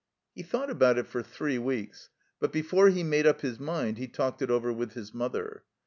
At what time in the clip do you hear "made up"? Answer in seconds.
3.03-3.41